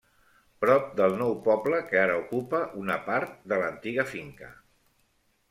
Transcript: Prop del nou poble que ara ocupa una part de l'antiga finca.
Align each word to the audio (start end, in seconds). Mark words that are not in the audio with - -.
Prop 0.63 0.87
del 1.01 1.17
nou 1.19 1.35
poble 1.47 1.81
que 1.91 1.99
ara 2.05 2.15
ocupa 2.23 2.63
una 2.85 2.97
part 3.11 3.37
de 3.53 3.61
l'antiga 3.61 4.09
finca. 4.17 4.51